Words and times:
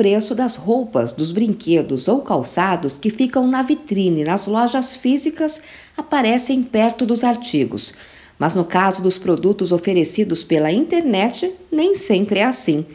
preço 0.00 0.34
das 0.34 0.56
roupas, 0.56 1.12
dos 1.12 1.30
brinquedos 1.30 2.08
ou 2.08 2.22
calçados 2.22 2.96
que 2.96 3.10
ficam 3.10 3.46
na 3.46 3.60
vitrine 3.60 4.24
nas 4.24 4.46
lojas 4.46 4.94
físicas 4.94 5.60
aparecem 5.94 6.62
perto 6.62 7.04
dos 7.04 7.22
artigos. 7.22 7.92
Mas 8.38 8.54
no 8.54 8.64
caso 8.64 9.02
dos 9.02 9.18
produtos 9.18 9.72
oferecidos 9.72 10.42
pela 10.42 10.72
internet, 10.72 11.52
nem 11.70 11.94
sempre 11.94 12.38
é 12.38 12.44
assim. 12.44 12.86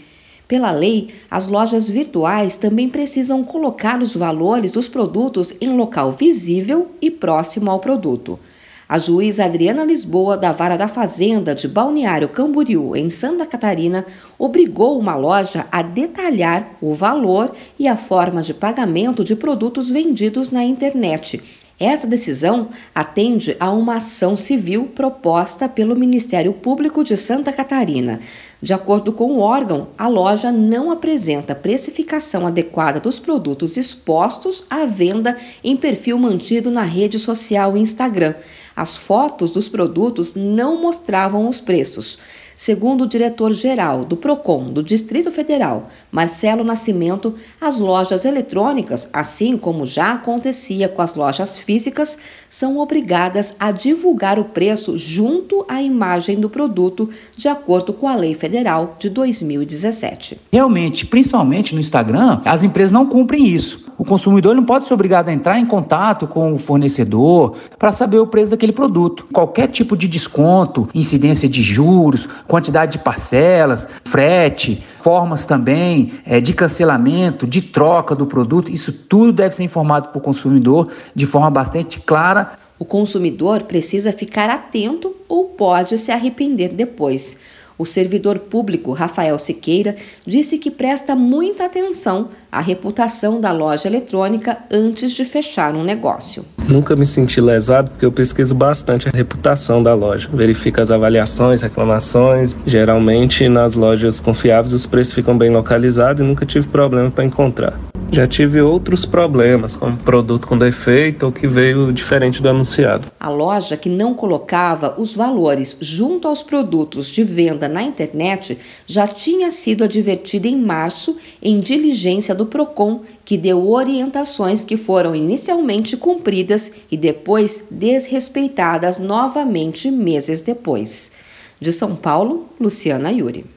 Pela 0.48 0.72
lei, 0.72 1.10
as 1.30 1.46
lojas 1.46 1.88
virtuais 1.88 2.58
também 2.58 2.90
precisam 2.90 3.44
colocar 3.44 4.02
os 4.02 4.16
valores 4.16 4.72
dos 4.72 4.90
produtos 4.90 5.54
em 5.62 5.78
local 5.78 6.12
visível 6.12 6.90
e 7.00 7.12
próximo 7.12 7.70
ao 7.70 7.78
produto. 7.78 8.40
A 8.88 9.00
juíza 9.00 9.46
Adriana 9.46 9.84
Lisboa, 9.84 10.38
da 10.38 10.52
Vara 10.52 10.78
da 10.78 10.88
Fazenda 10.88 11.56
de 11.56 11.68
Balneário 11.68 12.30
Camboriú, 12.30 12.96
em 12.96 13.10
Santa 13.10 13.44
Catarina, 13.44 14.06
obrigou 14.38 15.00
uma 15.00 15.16
loja 15.16 15.66
a 15.72 15.82
detalhar 15.82 16.78
o 16.80 16.94
valor 16.94 17.52
e 17.80 17.88
a 17.88 17.98
forma 17.98 18.44
de 18.44 18.54
pagamento 18.54 19.24
de 19.24 19.36
produtos 19.36 19.90
vendidos 19.90 20.52
na 20.52 20.64
internet, 20.64 21.42
essa 21.78 22.08
decisão 22.08 22.70
atende 22.94 23.58
a 23.60 23.70
uma 23.70 23.98
ação 23.98 24.38
civil 24.38 24.86
proposta 24.96 25.68
pelo 25.68 25.94
Ministério 25.94 26.54
Público 26.54 27.04
de 27.04 27.18
Santa 27.18 27.52
Catarina. 27.52 28.22
De 28.66 28.74
acordo 28.74 29.14
com 29.14 29.34
o 29.34 29.42
órgão, 29.42 29.90
a 29.96 30.08
loja 30.08 30.52
não 30.52 30.90
apresenta 30.90 31.54
precificação 31.54 32.48
adequada 32.48 33.00
dos 33.00 33.20
produtos 33.20 33.78
expostos 33.78 34.64
à 34.72 34.86
venda 34.86 35.38
em 35.64 35.78
perfil 35.78 36.18
mantido 36.18 36.72
na 36.72 36.82
rede 36.82 37.20
social 37.20 37.78
Instagram. 37.78 38.34
As 38.76 38.98
fotos 38.98 39.52
dos 39.52 39.70
produtos 39.70 40.34
não 40.34 40.82
mostravam 40.82 41.48
os 41.48 41.62
preços. 41.62 42.18
Segundo 42.56 43.04
o 43.04 43.08
diretor-geral 43.08 44.06
do 44.06 44.16
PROCON 44.16 44.68
do 44.68 44.82
Distrito 44.82 45.30
Federal, 45.30 45.90
Marcelo 46.10 46.64
Nascimento, 46.64 47.36
as 47.60 47.80
lojas 47.80 48.24
eletrônicas, 48.24 49.10
assim 49.12 49.58
como 49.58 49.86
já 49.86 50.14
acontecia 50.14 50.88
com 50.88 51.02
as 51.02 51.14
lojas 51.16 51.58
físicas, 51.58 52.18
são 52.50 52.78
obrigadas 52.78 53.54
a 53.60 53.74
divulgar 53.74 54.40
o 54.40 54.46
preço 54.46 54.98
junto 54.98 55.66
à 55.68 55.82
imagem 55.82 56.40
do 56.40 56.50
produto, 56.50 57.10
de 57.36 57.50
acordo 57.50 57.92
com 57.92 58.08
a 58.08 58.16
Lei 58.16 58.34
Federal 58.56 58.96
de 58.98 59.10
2017. 59.10 60.40
Realmente, 60.50 61.06
principalmente 61.06 61.76
no 61.76 61.82
Instagram, 61.82 62.40
as 62.46 62.64
empresas 62.64 62.90
não 62.90 63.06
cumprem 63.06 63.46
isso. 63.46 63.84
O 63.98 64.06
consumidor 64.06 64.56
não 64.56 64.64
pode 64.64 64.86
ser 64.86 64.94
obrigado 64.94 65.28
a 65.28 65.34
entrar 65.34 65.60
em 65.60 65.66
contato 65.66 66.26
com 66.26 66.54
o 66.54 66.58
fornecedor 66.58 67.58
para 67.78 67.92
saber 67.92 68.18
o 68.20 68.28
preço 68.28 68.52
daquele 68.52 68.72
produto. 68.72 69.28
Qualquer 69.34 69.68
tipo 69.68 69.98
de 69.98 70.08
desconto, 70.08 70.88
incidência 70.96 71.50
de 71.50 71.62
juros, 71.62 72.30
quantidade 72.48 72.94
de 72.94 73.00
parcelas, 73.00 73.90
frete, 74.06 74.82
formas 75.00 75.46
também 75.46 76.14
é, 76.26 76.40
de 76.40 76.54
cancelamento, 76.54 77.46
de 77.46 77.62
troca 77.62 78.16
do 78.16 78.26
produto, 78.26 78.72
isso 78.72 78.94
tudo 78.94 79.34
deve 79.34 79.54
ser 79.54 79.64
informado 79.64 80.08
para 80.08 80.18
o 80.18 80.22
consumidor 80.22 80.88
de 81.14 81.26
forma 81.26 81.52
bastante 81.52 82.00
clara. 82.00 82.54
O 82.80 82.86
consumidor 82.86 83.64
precisa 83.64 84.14
ficar 84.14 84.50
atento 84.50 85.14
ou 85.28 85.44
pode 85.44 85.98
se 85.98 86.10
arrepender 86.10 86.70
depois. 86.70 87.40
O 87.78 87.86
servidor 87.86 88.40
público 88.40 88.94
Rafael 88.94 89.38
Siqueira 89.38 89.96
disse 90.26 90.58
que 90.58 90.72
presta 90.72 91.16
muita 91.16 91.66
atenção 91.66 92.30
à 92.52 92.62
reputação 92.62 93.40
da 93.42 93.52
loja 93.52 93.88
eletrônica 93.88 94.58
antes 94.72 95.12
de 95.12 95.26
fechar 95.26 95.76
um 95.76 95.84
negócio. 95.84 96.46
Nunca 96.68 96.96
me 96.96 97.06
senti 97.06 97.42
lesado 97.42 97.92
porque 97.92 98.06
eu 98.06 98.12
pesquiso 98.12 98.56
bastante 98.56 99.10
a 99.10 99.12
reputação 99.12 99.84
da 99.84 99.94
loja. 99.94 100.30
Verifico 100.34 100.80
as 100.80 100.90
avaliações, 100.90 101.62
reclamações. 101.62 102.56
Geralmente 102.66 103.48
nas 103.50 103.76
lojas 103.76 104.20
confiáveis 104.20 104.74
os 104.74 104.86
preços 104.86 105.14
ficam 105.14 105.38
bem 105.38 105.50
localizados 105.50 106.22
e 106.22 106.24
nunca 106.24 106.46
tive 106.46 106.68
problema 106.68 107.12
para 107.12 107.26
encontrar. 107.26 107.80
Já 108.12 108.26
tive 108.26 108.62
outros 108.62 109.06
problemas, 109.06 109.76
como 109.76 109.98
produto 109.98 110.48
com 110.48 110.58
defeito 110.58 111.26
ou 111.26 111.32
que 111.32 111.48
veio 111.48 111.92
diferente 111.92 112.42
do 112.42 112.48
anunciado. 112.48 113.12
A 113.20 113.30
loja 113.30 113.76
que 113.76 113.90
não 113.90 114.14
colocava 114.14 114.96
os 114.98 115.14
valores 115.14 115.76
junto 115.82 116.28
aos 116.28 116.42
produtos 116.42 117.08
de 117.08 117.24
venda 117.24 117.68
na 117.68 117.84
internet 117.84 118.58
já 118.86 119.08
tinha 119.08 119.50
sido 119.52 119.84
advertida 119.84 120.48
em 120.48 120.56
março 120.56 121.18
em 121.42 121.60
diligência 121.60 122.34
do 122.34 122.46
Procon, 122.46 123.02
que 123.26 123.38
deu 123.38 123.70
orientações 123.70 124.64
que 124.64 124.78
foram 124.78 125.16
inicialmente 125.16 125.98
cumpridas 125.98 126.72
e 126.90 126.96
depois 126.96 127.68
desrespeitadas 127.70 128.98
novamente 128.98 129.92
meses 129.92 130.42
depois. 130.42 131.12
De 131.60 131.72
São 131.72 131.96
Paulo, 131.96 132.50
Luciana 132.60 133.12
Yuri. 133.12 133.55